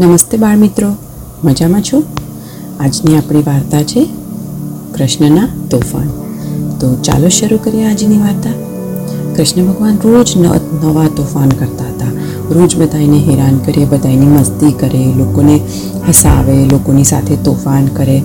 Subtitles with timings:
[0.00, 0.94] નમસ્તે બાળ મિત્રો
[1.44, 2.02] મજામાં છો?
[2.80, 4.06] આજની આપણી વાર્તા છે
[4.94, 6.08] કૃષ્ણના તોફાન.
[6.78, 8.50] તો ચાલો શરૂ કરીએ આજની વાર્તા.
[9.36, 10.36] કૃષ્ણ ભગવાન રોજ
[10.82, 12.10] નવા તોફાન કરતા હતા.
[12.50, 15.60] રોજ બધાને હેરાન કરે બધાની મસ્તી કરે, લોકોને
[16.08, 18.22] હસાવે, લોકોની સાથે તોફાન કરે.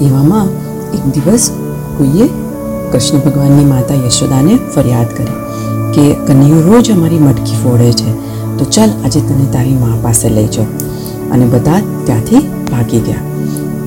[0.00, 0.46] એવામાં
[0.94, 1.50] એક દિવસ
[1.98, 2.26] કોઈએ
[2.92, 5.36] કૃષ્ણ ભગવાનની માતા યશોદાને ફરિયાદ કરી
[5.94, 8.10] કે, કનૈયો, રોજ અમારી મટકી ફોડે છે.
[8.58, 10.66] તો ચાલ આજે તને તારી મા પાસે લઈ જાઓ.
[11.36, 13.24] અને બધા ત્યાંથી ભાગી ગયા.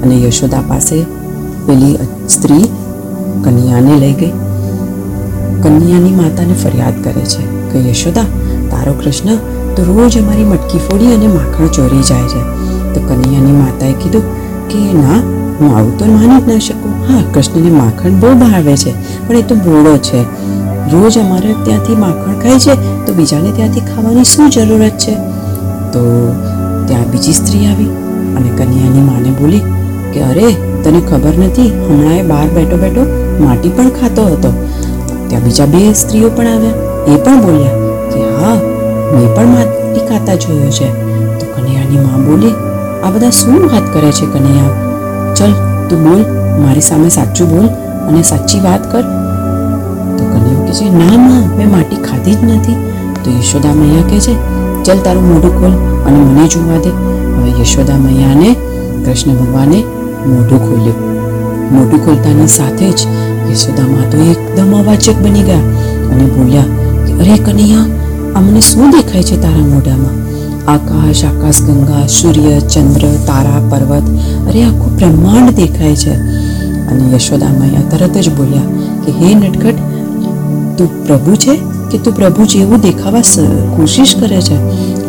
[0.04, 1.06] અને યશોદા પાસે
[1.66, 1.98] પેલી
[2.30, 2.68] સ્ત્રી
[3.44, 4.32] કન્યાને લઈ ગઈ.
[5.64, 8.22] કન્યાની માતાને ફરિયાદ કરે છે કે, યશોદા,
[8.72, 9.36] તારો કૃષ્ણ
[9.76, 12.42] તો રોજ અમારી મટકી ફોડી અને માખણ ચોરી જાય છે.
[12.94, 14.24] તો કન્યાની માતાએ કીધું
[14.68, 15.20] કે, ના,
[15.60, 16.94] હું આવું તો માની જ ના શકું.
[17.10, 18.92] હા, કૃષ્ણને માખણ બહુ ભાવે છે,
[19.28, 20.22] પણ એ તો બોળો છે.
[20.92, 25.16] રોજ અમારે ત્યાંથી માખણ ખાય છે, તો બીજાને ત્યાંથી ખાવાની શું જરૂરત છે?
[25.94, 26.02] તો
[26.90, 27.90] ત્યાં બીજી સ્ત્રી આવી
[28.38, 29.62] અને કન્યાની માને બોલી
[30.14, 30.48] કે અરે,
[30.84, 33.02] તને ખબર નથી હમણાં એ બહાર બેઠો બેઠો
[33.40, 34.54] માટી પણ ખાતો હતો.
[35.28, 36.74] ત્યાં બીજા બે સ્ત્રીઓ પણ આવ્યા.
[37.08, 37.78] એ પણ બોલ્યા
[38.14, 38.56] કે હા,
[39.14, 40.88] મેં પણ માટી ખાતા જોયો છે.
[41.40, 42.56] તો કન્યાની માં બોલી,
[43.04, 44.70] આ બધા શું વાત કરે છે કન્યા?
[45.36, 45.52] ચલ,
[45.90, 46.24] તું બોલ,
[46.62, 47.68] મારી સામે સાચું બોલ
[48.08, 49.04] અને સાચી વાત કર.
[50.18, 52.76] તો કન્યા કહે છે, ના માં મેં માટી ખાધી જ નથી.
[53.24, 54.59] તો યશોદા મૈયા કહે છે
[54.90, 55.72] ચલ તારું મોઢું ખોલ
[56.06, 56.90] અને મને જોવા દે.
[57.36, 58.56] હવે યશોદા મૈયાને,
[59.06, 59.84] કૃષ્ણ ભગવાને
[60.28, 61.20] મોઢું ખોલ્યું.
[61.74, 63.00] મોઢું ખોલતાની સાથે જ
[63.52, 65.60] યશોદામાં તો એકદમ અવાચક બની ગયા
[66.12, 66.62] અને બોલ્યા
[67.08, 67.78] કે, અરે કનૈયા
[68.36, 70.30] આ મને શું દેખાય છે તારા મોઢામાં?
[70.72, 74.04] આકાશ આકાશ ગંગા, સૂર્ય, ચંદ્ર, તારા, પર્વત.
[74.50, 76.14] અરે, આખું બ્રહ્માંડ દેખાય છે.
[76.88, 78.62] અને યશોદા મૈયા તરત જ બોલ્યા
[79.06, 79.76] કે, હે નટખટ,
[80.78, 81.69] તું પ્રભુ છે?
[81.92, 83.46] કે તું પ્રભુ જેવું દેખાવા
[83.76, 84.58] કોશિશ કરે છે,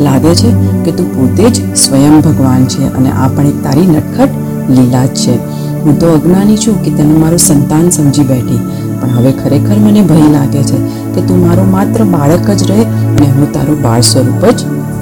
[0.05, 0.51] લાગે છે
[0.85, 4.31] કે તું પોતે જ સ્વયં ભગવાન છે અને આ પણ એક તારી નટખટ
[4.75, 5.35] લીલા જ છે.
[5.83, 8.61] હું તો અજ્ઞાની છું કે તને મારું સંતાન સમજી બેઠી,
[8.99, 10.77] પણ હવે ખરેખર મને ભય લાગે છે
[11.13, 14.59] કે તું મારો માત્ર બાળક જ રહે અને હું તારું બાળ સ્વરૂપ જ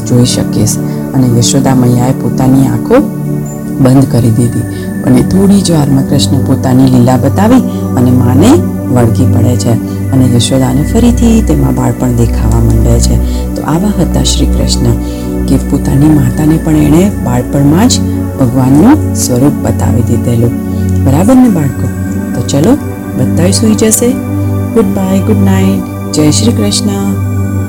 [0.07, 0.75] જોઈ શકીશ.
[1.13, 2.97] અને યશોદા મૈયાએ પોતાની આંખો
[3.83, 4.67] બંધ કરી દીધી
[5.07, 7.63] અને થોડી જ વારમાં કૃષ્ણ પોતાની લીલા બતાવી
[7.97, 8.49] અને માને
[8.93, 9.73] વળગી પડે છે.
[10.13, 13.15] અને યશોદાને ફરીથી તેમાં બાળપણ દેખાવા માંડે છે.
[13.55, 14.91] તો આવા હતા શ્રી કૃષ્ણ
[15.45, 17.99] કે પોતાની માતાને પણ એણે બાળપણમાં જ
[18.39, 20.51] ભગવાનનું સ્વરૂપ બતાવી દીધેલું.
[21.05, 21.87] બરાબર ને બાળકો?
[22.35, 22.73] તો ચલો
[23.17, 24.11] બધા સૂઈ જશે.
[24.73, 27.28] ગુડ બાય ગુડ નાઇટ જય શ્રી કૃષ્ણ